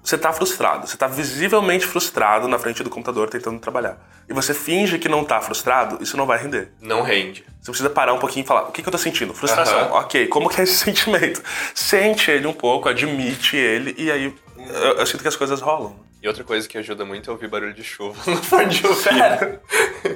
[0.00, 3.98] Você está frustrado, você está visivelmente frustrado na frente do computador tentando trabalhar.
[4.28, 6.70] E você finge que não está frustrado, isso não vai render.
[6.80, 7.44] Não rende.
[7.60, 9.32] Você precisa parar um pouquinho e falar: o que, que eu estou sentindo?
[9.34, 9.88] Frustração.
[9.88, 9.94] Uhum.
[9.94, 11.42] Ok, como que é esse sentimento?
[11.74, 14.32] Sente ele um pouco, admite ele, e aí
[14.68, 15.98] eu, eu sinto que as coisas rolam.
[16.22, 19.60] E outra coisa que ajuda muito é ouvir barulho de chuva no fone de ouvido.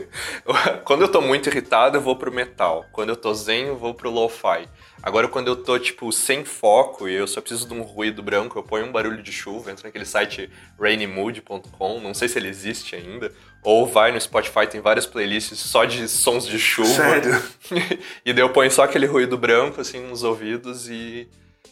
[0.85, 2.87] quando eu tô muito irritado, eu vou pro metal.
[2.93, 4.67] Quando eu tô zen, eu vou pro lo-fi.
[5.03, 8.59] Agora, quando eu tô, tipo, sem foco e eu só preciso de um ruído branco,
[8.59, 12.97] eu ponho um barulho de chuva, entro naquele site rainymood.com, não sei se ele existe
[12.97, 13.31] ainda,
[13.63, 16.89] ou vai no Spotify, tem várias playlists só de sons de chuva.
[16.89, 17.43] Sério?
[18.25, 21.29] e daí eu ponho só aquele ruído branco, assim, nos ouvidos e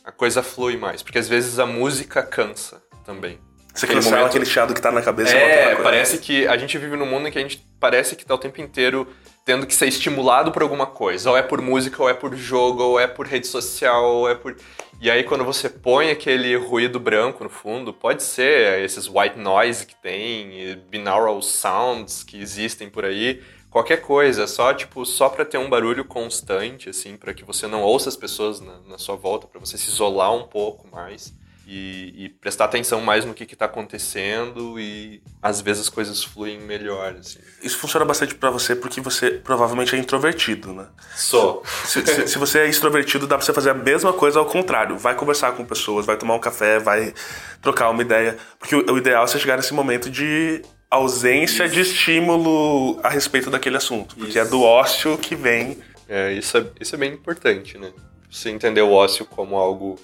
[0.06, 1.02] a coisa flui mais.
[1.02, 3.38] Porque às vezes a música cansa também.
[3.74, 5.34] Você cancela momento- aquele chiado que tá na cabeça.
[5.36, 5.82] É, coisa.
[5.82, 8.38] parece que a gente vive num mundo em que a gente parece que tá o
[8.38, 9.06] tempo inteiro
[9.46, 11.30] tendo que ser estimulado por alguma coisa.
[11.30, 14.34] Ou é por música, ou é por jogo, ou é por rede social, ou é
[14.34, 14.56] por.
[15.00, 19.86] E aí quando você põe aquele ruído branco no fundo, pode ser esses white noise
[19.86, 23.40] que tem, binaural sounds que existem por aí.
[23.70, 27.82] Qualquer coisa, só tipo, só pra ter um barulho constante, assim, pra que você não
[27.82, 31.32] ouça as pessoas na, na sua volta, pra você se isolar um pouco mais
[31.68, 36.22] e, e prestar atenção mais no que, que tá acontecendo e às vezes as coisas
[36.22, 37.40] fluem melhor, assim.
[37.60, 40.86] Isso funciona bastante pra você porque você provavelmente é introvertido, né?
[41.16, 41.64] Sou.
[41.84, 44.96] Se, se- se você é extrovertido, dá pra você fazer a mesma coisa ao contrário.
[44.96, 47.12] Vai conversar com pessoas, vai tomar um café, vai
[47.60, 48.36] trocar uma ideia.
[48.60, 53.50] Porque o, o ideal é você chegar nesse momento de ausência de estímulo a respeito
[53.50, 54.14] daquele assunto.
[54.16, 54.50] Porque é Isso.
[54.50, 55.78] do ócio que vem.
[56.08, 57.90] É, isso, é, isso é bem importante, né?
[58.30, 59.98] Você entender o ócio como algo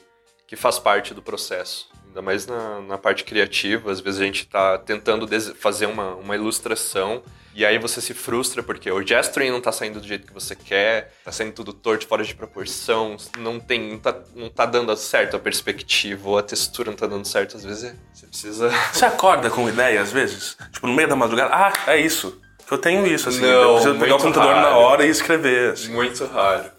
[0.52, 1.88] que faz parte do processo.
[2.08, 6.34] Ainda mais na, na parte criativa, às vezes a gente tá tentando fazer uma, uma
[6.36, 7.22] ilustração
[7.54, 10.54] e aí você se frustra porque o gesturing não tá saindo do jeito que você
[10.54, 14.94] quer, tá saindo tudo torto, fora de proporção, não tem, não tá, não tá dando
[14.94, 18.70] certo a perspectiva, ou a textura não tá dando certo, às vezes é- você precisa...
[18.92, 20.58] Você acorda com ideia, às vezes?
[20.70, 22.38] Tipo, no meio da madrugada, ah, é isso.
[22.70, 23.40] Eu tenho isso, assim.
[23.40, 24.76] Não, eu preciso pegar o computador na raro.
[24.80, 25.72] hora e escrever.
[25.72, 25.92] assim.
[25.92, 26.70] Muito raro.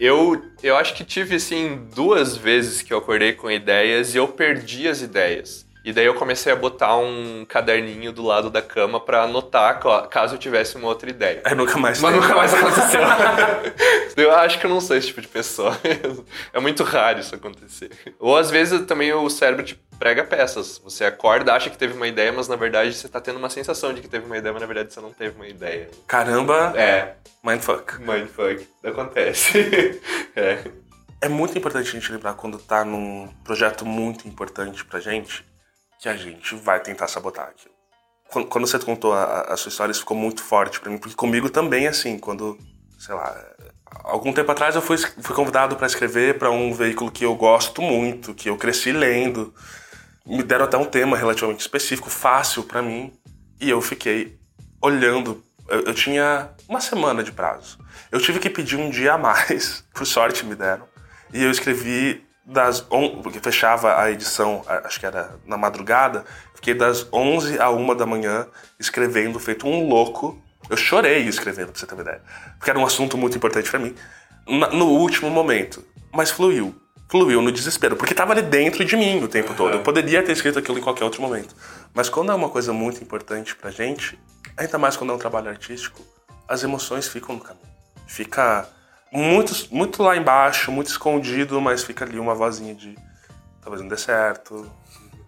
[0.00, 4.28] Eu, eu acho que tive, assim, duas vezes que eu acordei com ideias e eu
[4.28, 5.66] perdi as ideias.
[5.84, 10.06] E daí eu comecei a botar um caderninho do lado da cama pra anotar ca-
[10.06, 11.40] caso eu tivesse uma outra ideia.
[11.44, 13.00] Aí nunca mais Mas nunca mais aconteceu.
[14.16, 15.78] eu acho que eu não sou esse tipo de pessoa.
[16.52, 17.90] É muito raro isso acontecer.
[18.18, 20.78] Ou às vezes também o cérebro te prega peças.
[20.84, 23.92] Você acorda, acha que teve uma ideia, mas na verdade você tá tendo uma sensação
[23.92, 25.90] de que teve uma ideia, mas na verdade você não teve uma ideia.
[26.06, 28.00] Caramba, É, mindfuck.
[28.00, 28.66] mindfuck.
[28.84, 30.00] Acontece.
[30.36, 30.62] é.
[31.20, 35.44] É muito importante a gente lembrar quando tá num projeto muito importante pra gente
[36.00, 37.74] que a gente vai tentar sabotar aquilo.
[38.30, 41.16] Quando, quando você contou a, a sua história, isso ficou muito forte pra mim, porque
[41.16, 42.56] comigo também assim, quando,
[43.00, 43.34] sei lá,
[44.04, 47.82] algum tempo atrás eu fui, fui convidado pra escrever pra um veículo que eu gosto
[47.82, 49.52] muito, que eu cresci lendo.
[50.28, 53.12] Me deram até um tema relativamente específico, fácil pra mim,
[53.58, 54.38] e eu fiquei
[54.82, 55.42] olhando.
[55.66, 57.78] Eu, eu tinha uma semana de prazo.
[58.12, 60.86] Eu tive que pedir um dia a mais, por sorte me deram.
[61.32, 62.84] E eu escrevi das.
[62.90, 63.22] On...
[63.22, 66.24] Porque fechava a edição, acho que era na madrugada.
[66.54, 68.46] Fiquei das 11 a 1 da manhã
[68.78, 70.42] escrevendo, feito um louco.
[70.68, 72.22] Eu chorei escrevendo, pra você ter uma ideia.
[72.58, 73.94] Porque era um assunto muito importante pra mim.
[74.46, 75.84] No último momento.
[76.12, 76.74] Mas fluiu.
[77.10, 77.96] Fluiu no desespero.
[77.96, 79.74] Porque tava ali dentro de mim o tempo todo.
[79.74, 81.54] Eu poderia ter escrito aquilo em qualquer outro momento.
[81.94, 84.18] Mas quando é uma coisa muito importante pra gente,
[84.56, 86.02] ainda mais quando é um trabalho artístico,
[86.46, 87.66] as emoções ficam no caminho.
[88.06, 88.68] Fica
[89.10, 92.94] muito, muito lá embaixo, muito escondido, mas fica ali uma vozinha de
[93.60, 94.70] talvez não dê certo,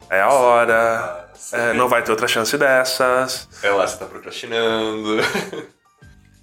[0.09, 3.49] é a hora, é, não vai ter outra chance dessas.
[3.63, 5.19] É lá, você tá procrastinando.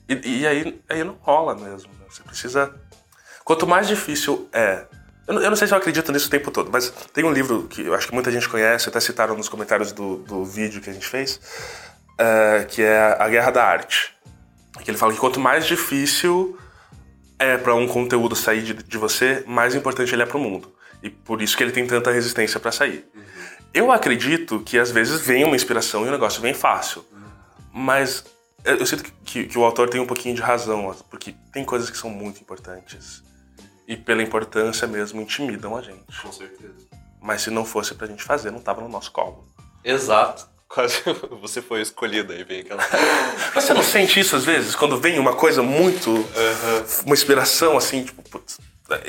[0.10, 1.92] E, e aí, aí não rola mesmo.
[1.94, 2.06] né?
[2.10, 2.74] Você precisa.
[3.44, 4.86] Quanto mais difícil é.
[5.28, 7.32] Eu não, eu não sei se eu acredito nisso o tempo todo, mas tem um
[7.32, 10.82] livro que eu acho que muita gente conhece, até citaram nos comentários do, do vídeo
[10.82, 11.40] que a gente fez,
[12.18, 14.16] é, que é A Guerra da Arte.
[14.82, 16.58] Que ele fala que quanto mais difícil
[17.38, 20.74] é para um conteúdo sair de, de você, mais importante ele é para o mundo.
[21.04, 23.06] E por isso que ele tem tanta resistência para sair.
[23.74, 27.06] Eu acredito que às vezes vem uma inspiração e o negócio vem fácil.
[27.74, 28.24] Mas
[28.64, 31.90] eu, eu sinto que, que o autor tem um pouquinho de razão, porque tem coisas
[31.90, 33.24] que são muito importantes.
[33.88, 36.22] E pela importância mesmo intimidam a gente.
[36.22, 36.74] Com certeza.
[37.22, 39.48] Mas se não fosse pra gente fazer, não tava no nosso colo.
[39.84, 40.48] Exato.
[40.68, 41.02] Quase
[41.42, 42.84] você foi escolhida aí vem aquela.
[43.56, 44.76] Mas você não sente isso às vezes?
[44.76, 46.12] Quando vem uma coisa muito.
[47.06, 48.22] Uma inspiração assim, tipo.
[48.24, 48.60] putz,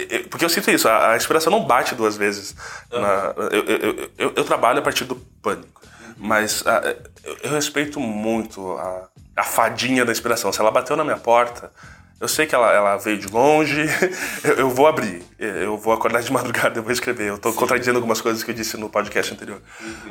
[0.09, 2.55] eu- Porque eu sinto isso, a, a inspiração não bate duas vezes.
[2.93, 5.83] na- eu, eu- eu- eu- trabalho a partir do pânico.
[6.17, 10.53] Mas ah, eu, eu respeito muito a, a fadinha da inspiração.
[10.53, 11.73] Se ela bateu na minha porta,
[12.21, 13.87] eu sei que ela, ela veio de longe,
[14.43, 15.23] eu, eu vou abrir.
[15.39, 17.29] Eu vou acordar de madrugada, eu vou escrever.
[17.29, 19.63] Eu tô contradizendo algumas coisas que eu disse no podcast anterior.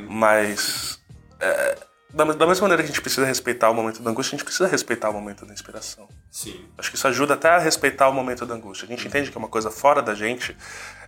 [0.08, 1.00] Mas.
[1.40, 1.78] é,
[2.10, 4.46] da, da mesma maneira que a gente precisa respeitar o momento da angústia, a gente
[4.46, 6.08] precisa respeitar o momento da inspiração.
[6.32, 6.66] Sim.
[6.78, 8.86] Acho que isso ajuda até a respeitar o momento da angústia.
[8.86, 10.56] A gente entende que é uma coisa fora da gente.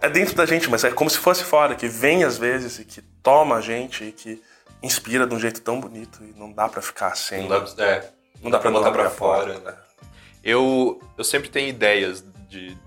[0.01, 2.83] É dentro da gente, mas é como se fosse fora, que vem às vezes e
[2.83, 4.41] que toma a gente e que
[4.83, 7.47] inspira de um jeito tão bonito e não dá para ficar sem.
[7.47, 8.09] Não dá, é,
[8.41, 9.53] não dá pra botar botar pra fora.
[9.53, 9.77] fora, né?
[10.43, 12.78] Eu, eu sempre tenho ideias de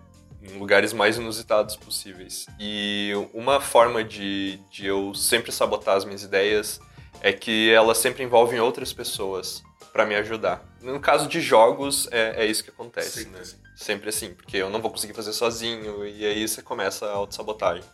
[0.43, 2.47] em lugares mais inusitados possíveis.
[2.59, 6.81] E uma forma de, de eu sempre sabotar as minhas ideias
[7.21, 9.63] é que elas sempre envolvem outras pessoas
[9.93, 10.65] pra me ajudar.
[10.81, 13.41] No caso de jogos, é, é isso que acontece, Sempre né?
[13.41, 13.57] assim.
[13.77, 17.85] Sempre assim, porque eu não vou conseguir fazer sozinho, e aí você começa a autossabotagem.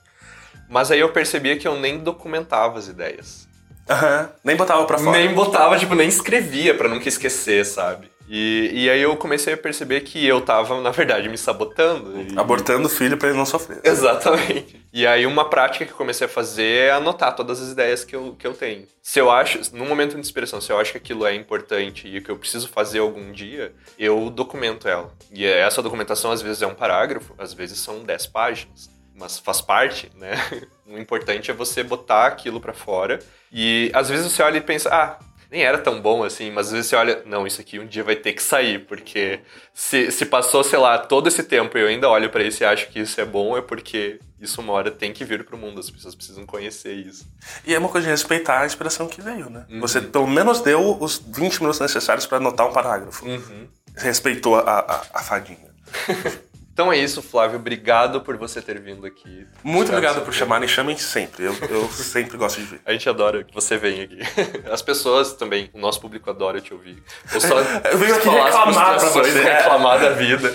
[0.69, 3.49] Mas aí eu percebia que eu nem documentava as ideias.
[3.89, 4.31] Aham.
[4.45, 5.17] Nem botava pra fora.
[5.19, 8.11] Nem botava, tipo, nem escrevia pra nunca esquecer, sabe?
[8.29, 12.21] E, e aí eu comecei a perceber que eu tava, na verdade, me sabotando.
[12.21, 13.81] e- Abortando o filho pra ele não sofrer.
[13.85, 14.85] Exatamente.
[14.93, 18.15] E aí uma prática que eu comecei a fazer é anotar todas as ideias que
[18.15, 18.87] eu, que eu tenho.
[19.03, 22.21] Se eu acho, no momento de inspiração, se eu acho que aquilo é importante e
[22.21, 25.11] que eu preciso fazer algum dia, eu documento ela.
[25.33, 28.91] E essa documentação às vezes é um parágrafo, às vezes são 10 páginas.
[29.15, 30.33] Mas faz parte, né?
[30.91, 33.19] O importante é você botar aquilo pra fora.
[33.53, 35.19] E às vezes você olha e pensa, ah,
[35.51, 38.05] nem era tão bom assim, mas às vezes você olha, não, isso aqui um dia
[38.05, 39.41] vai ter que sair, porque
[39.73, 42.67] se, se passou, sei lá, todo esse tempo e eu ainda olho pra isso e
[42.67, 45.81] acho que isso é bom, é porque isso uma hora tem que vir pro mundo,
[45.81, 47.27] as pessoas precisam conhecer isso.
[47.67, 49.65] E é uma coisa de respeitar a inspiração que veio, né?
[49.71, 49.81] Uhum.
[49.81, 53.27] Você pelo menos deu os 20 minutos necessários pra anotar um parágrafo.
[53.27, 53.67] Uhum.
[53.97, 55.69] Respeitou a, a, a fadinha.
[56.79, 59.45] Então é isso, Flávio, obrigado por você ter vindo aqui.
[59.65, 60.33] Muito obrigado por tempo.
[60.33, 61.43] chamarem, chamem sempre.
[61.43, 62.81] Eu, eu sempre gosto de vir.
[62.87, 64.21] A gente adora que você venha aqui.
[64.71, 67.03] As pessoas também, o nosso público adora te ouvir.
[67.35, 67.59] Ou só
[67.91, 69.41] Eu venho aqui reclamar pra você.
[69.43, 70.55] reclamar da vida.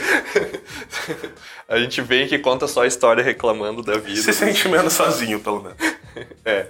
[1.68, 4.22] A gente vem aqui e conta só a história reclamando da vida.
[4.22, 5.78] Se sente menos sozinho, pelo menos.
[6.46, 6.70] É.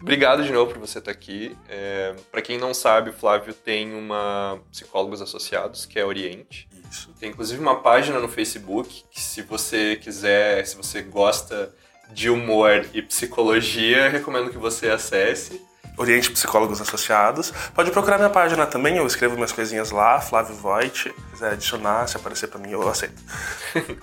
[0.00, 1.54] Obrigado de novo por você estar aqui.
[1.68, 6.66] É, para quem não sabe, o Flávio tem uma Psicólogos Associados, que é Oriente.
[6.94, 7.12] Isso.
[7.18, 11.74] Tem inclusive uma página no Facebook que se você quiser, se você gosta
[12.12, 15.60] de humor e psicologia, recomendo que você acesse.
[15.96, 17.52] Oriente Psicólogos Associados.
[17.74, 21.02] Pode procurar minha página também, eu escrevo minhas coisinhas lá, Flávio Voigt.
[21.02, 23.20] Se quiser adicionar, se aparecer pra mim, eu aceito.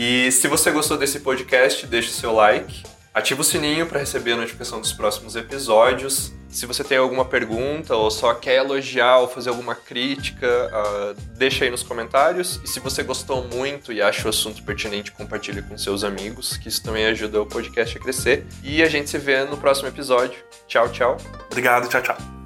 [0.00, 4.36] E se você gostou desse podcast, deixe seu like, ativa o sininho para receber a
[4.36, 6.32] notificação dos próximos episódios.
[6.48, 11.64] Se você tem alguma pergunta ou só quer elogiar ou fazer alguma crítica, ah, deixa
[11.64, 12.60] aí nos comentários.
[12.64, 16.68] E se você gostou muito e acha o assunto pertinente, compartilhe com seus amigos, que
[16.68, 18.46] isso também ajuda o podcast a crescer.
[18.64, 20.38] E a gente se vê no próximo episódio.
[20.66, 21.16] Tchau, tchau.
[21.50, 22.37] Obrigado, tchau, tchau.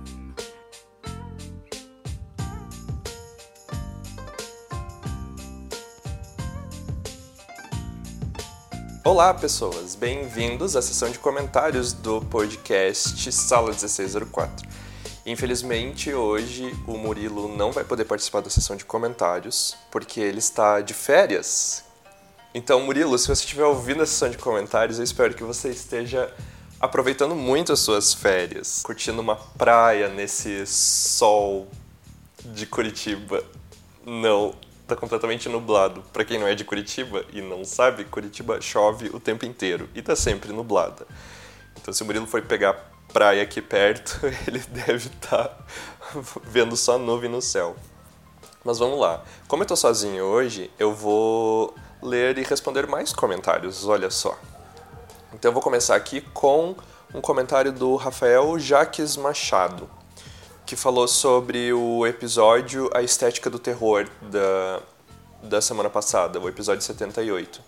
[9.04, 9.96] Olá, pessoas!
[9.96, 14.68] Bem-vindos à sessão de comentários do podcast Sala 1604.
[15.26, 20.80] Infelizmente, hoje o Murilo não vai poder participar da sessão de comentários porque ele está
[20.80, 21.84] de férias.
[22.54, 26.32] Então, Murilo, se você estiver ouvindo a sessão de comentários, eu espero que você esteja
[26.78, 31.66] aproveitando muito as suas férias, curtindo uma praia nesse sol
[32.44, 33.42] de Curitiba.
[34.06, 34.54] Não,
[34.94, 36.02] tá completamente nublado.
[36.12, 40.02] Pra quem não é de Curitiba e não sabe, Curitiba chove o tempo inteiro e
[40.02, 41.07] tá sempre nublada.
[41.81, 45.57] Então, se o Murilo for pegar praia aqui perto, ele deve estar
[46.44, 47.76] vendo só nuvem no céu.
[48.64, 49.22] Mas vamos lá.
[49.48, 54.38] Como eu tô sozinho hoje, eu vou ler e responder mais comentários, olha só.
[55.35, 56.76] Então eu vou começar aqui com
[57.14, 59.88] um comentário do Rafael Jaques Machado,
[60.64, 64.83] que falou sobre o episódio A Estética do Terror da,
[65.42, 67.61] da semana passada, o episódio 78.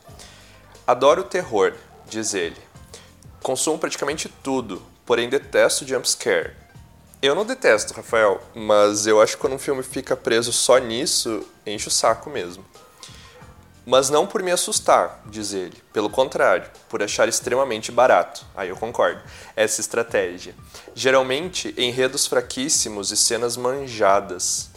[0.86, 1.74] Adoro o terror,
[2.08, 2.60] diz ele.
[3.42, 6.54] Consumo praticamente tudo, porém detesto jumpscare.
[7.20, 11.42] Eu não detesto, Rafael, mas eu acho que quando um filme fica preso só nisso,
[11.66, 12.64] enche o saco mesmo.
[13.86, 15.76] Mas não por me assustar, diz ele.
[15.92, 18.44] Pelo contrário, por achar extremamente barato.
[18.56, 19.20] Aí eu concordo.
[19.54, 20.54] Essa estratégia.
[20.94, 24.70] Geralmente, enredos fraquíssimos e cenas manjadas.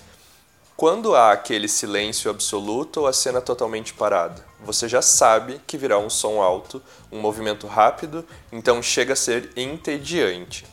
[0.75, 5.97] Quando há aquele silêncio absoluto ou a cena totalmente parada, você já sabe que virá
[5.97, 10.67] um som alto, um movimento rápido, então chega a ser entediante.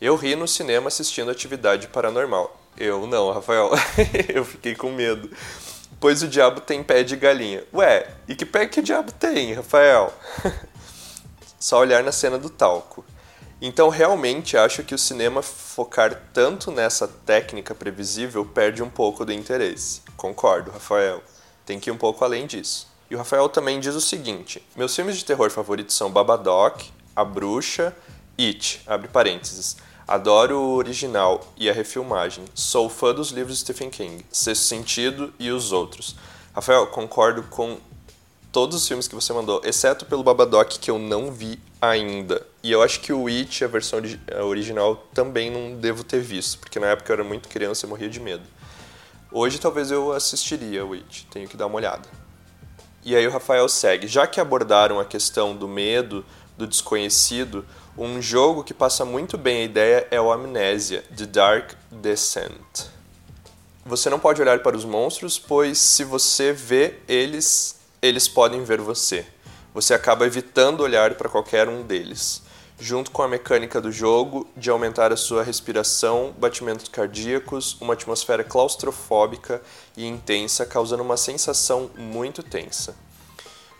[0.00, 2.60] Eu ri no cinema assistindo Atividade Paranormal.
[2.76, 3.70] Eu não, Rafael.
[4.34, 5.30] eu fiquei com medo.
[6.04, 7.64] Pois o diabo tem pé de galinha.
[7.72, 10.12] Ué, e que pé que o diabo tem, Rafael?
[11.58, 13.02] Só olhar na cena do talco.
[13.58, 19.32] Então, realmente acho que o cinema focar tanto nessa técnica previsível perde um pouco do
[19.32, 20.02] interesse.
[20.14, 21.22] Concordo, Rafael.
[21.64, 22.86] Tem que ir um pouco além disso.
[23.10, 27.24] E o Rafael também diz o seguinte: Meus filmes de terror favoritos são Babadook, A
[27.24, 27.96] Bruxa,
[28.38, 29.78] It, abre parênteses.
[30.06, 32.44] Adoro o original e a refilmagem.
[32.54, 36.14] Sou fã dos livros de Stephen King, Sexto Sentido e os outros.
[36.54, 37.78] Rafael, concordo com
[38.52, 42.46] todos os filmes que você mandou, exceto pelo Babadook, que eu não vi ainda.
[42.62, 43.98] E eu acho que o It, a versão
[44.46, 48.08] original, também não devo ter visto, porque na época eu era muito criança e morria
[48.08, 48.44] de medo.
[49.32, 52.06] Hoje talvez eu assistiria o It, tenho que dar uma olhada.
[53.02, 54.06] E aí o Rafael segue.
[54.06, 56.24] Já que abordaram a questão do medo,
[56.56, 57.64] do desconhecido,
[57.96, 62.88] um jogo que passa muito bem a ideia é o Amnésia, The Dark Descent.
[63.86, 68.80] Você não pode olhar para os monstros, pois se você vê eles, eles podem ver
[68.80, 69.24] você.
[69.72, 72.42] Você acaba evitando olhar para qualquer um deles.
[72.80, 78.42] Junto com a mecânica do jogo de aumentar a sua respiração, batimentos cardíacos, uma atmosfera
[78.42, 79.62] claustrofóbica
[79.96, 82.96] e intensa, causando uma sensação muito tensa.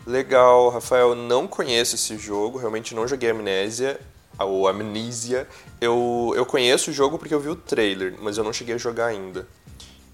[0.05, 3.99] Legal, Rafael, não conheço esse jogo, realmente não joguei Amnésia,
[4.37, 5.47] ou Amnesia.
[5.81, 8.77] Eu, eu conheço o jogo porque eu vi o trailer, mas eu não cheguei a
[8.77, 9.47] jogar ainda.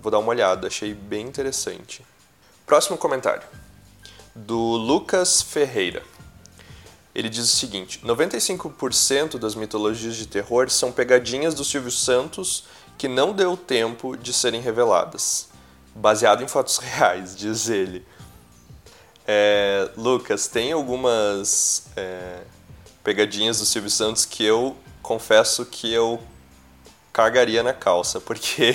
[0.02, 2.06] Vou dar uma olhada, achei bem interessante.
[2.66, 3.44] Próximo comentário
[4.34, 6.04] do Lucas Ferreira.
[7.14, 12.64] Ele diz o seguinte: 95% das mitologias de terror são pegadinhas do Silvio Santos
[12.98, 15.50] que não deu tempo de serem reveladas.
[15.94, 18.06] Baseado em fatos reais, diz ele.
[19.34, 22.42] É, Lucas, tem algumas é,
[23.02, 26.22] pegadinhas do Silvio Santos que eu confesso que eu
[27.14, 28.74] cagaria na calça, porque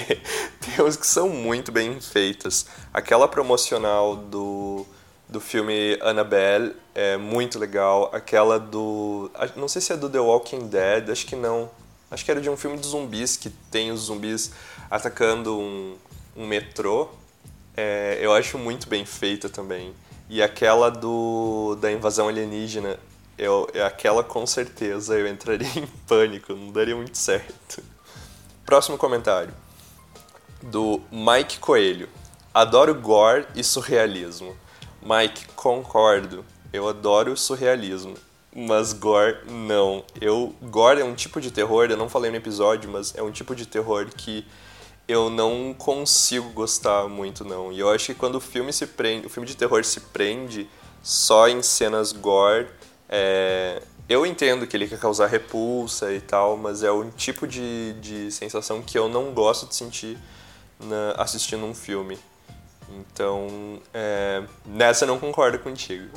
[0.58, 2.64] tem uns que são muito bem feitas.
[2.90, 4.86] Aquela promocional do
[5.28, 8.08] do filme Annabelle é muito legal.
[8.14, 9.30] Aquela do.
[9.56, 11.70] Não sei se é do The Walking Dead, acho que não.
[12.10, 14.52] Acho que era de um filme de zumbis que tem os zumbis
[14.90, 15.96] atacando um,
[16.34, 17.10] um metrô.
[17.76, 19.92] É, eu acho muito bem feita também.
[20.28, 22.98] E aquela do da invasão alienígena,
[23.38, 27.82] eu, é aquela com certeza eu entraria em pânico, não daria muito certo.
[28.64, 29.54] Próximo comentário.
[30.62, 32.08] Do Mike Coelho.
[32.52, 34.56] Adoro gore e surrealismo.
[35.02, 36.44] Mike, concordo.
[36.72, 38.14] Eu adoro surrealismo.
[38.52, 40.02] Mas gore, não.
[40.20, 43.30] Eu, gore é um tipo de terror, eu não falei no episódio, mas é um
[43.30, 44.46] tipo de terror que
[45.08, 47.72] eu não consigo gostar muito, não.
[47.72, 50.68] E eu acho que quando o filme se prende, o filme de terror se prende
[51.02, 52.66] só em cenas gore,
[53.08, 57.92] é, eu entendo que ele quer causar repulsa e tal, mas é um tipo de,
[57.94, 60.18] de sensação que eu não gosto de sentir
[60.80, 62.18] na, assistindo um filme.
[62.90, 66.08] Então, é, nessa eu não concordo contigo.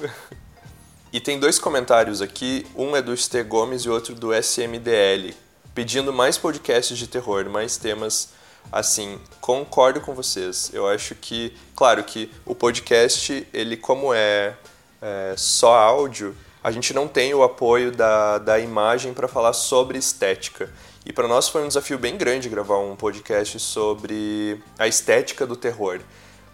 [1.14, 5.36] e tem dois comentários aqui, um é do Ste Gomes e outro do SMDL,
[5.76, 8.39] pedindo mais podcasts de terror, mais temas
[8.72, 9.20] assim.
[9.42, 10.72] Concordo com vocês.
[10.74, 14.56] Eu acho que, claro que o podcast, ele como é,
[15.02, 19.98] é só áudio, a gente não tem o apoio da, da imagem para falar sobre
[19.98, 20.70] estética.
[21.06, 25.56] E para nós foi um desafio bem grande gravar um podcast sobre a estética do
[25.56, 26.00] terror.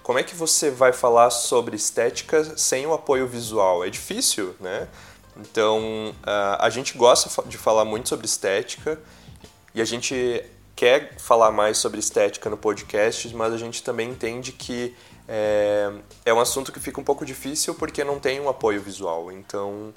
[0.03, 3.83] Como é que você vai falar sobre estética sem o apoio visual?
[3.83, 4.87] É difícil, né?
[5.35, 6.15] Então,
[6.59, 8.99] a gente gosta de falar muito sobre estética
[9.73, 10.43] e a gente
[10.75, 14.95] quer falar mais sobre estética no podcast, mas a gente também entende que
[15.27, 15.91] é,
[16.25, 19.31] é um assunto que fica um pouco difícil porque não tem um apoio visual.
[19.31, 19.93] Então,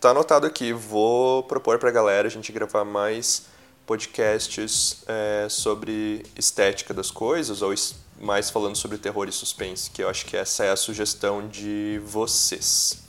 [0.00, 0.72] tá anotado aqui.
[0.72, 3.46] Vou propor para a galera a gente gravar mais
[3.86, 7.74] podcasts é, sobre estética das coisas ou
[8.20, 12.00] mais falando sobre terror e suspense, que eu acho que essa é a sugestão de
[12.04, 13.02] vocês.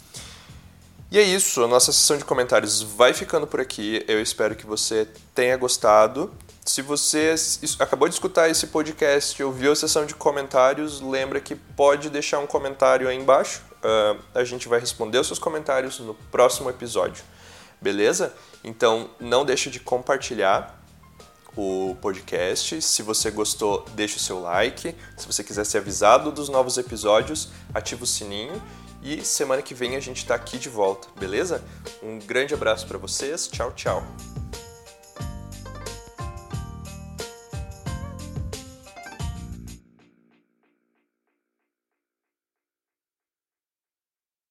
[1.11, 4.03] E é isso, a nossa sessão de comentários vai ficando por aqui.
[4.07, 6.33] Eu espero que você tenha gostado.
[6.65, 7.35] Se você
[7.77, 12.47] acabou de escutar esse podcast ouviu a sessão de comentários, lembra que pode deixar um
[12.47, 13.61] comentário aí embaixo.
[13.83, 17.23] Uh, a gente vai responder os seus comentários no próximo episódio.
[17.81, 18.33] Beleza?
[18.63, 20.81] Então não deixe de compartilhar
[21.55, 22.81] o podcast.
[22.81, 24.95] Se você gostou, deixe o seu like.
[25.17, 28.61] Se você quiser ser avisado dos novos episódios, ativa o sininho.
[29.03, 31.61] E semana que vem a gente está aqui de volta, beleza?
[32.01, 33.49] Um grande abraço para vocês.
[33.49, 34.01] Tchau, tchau.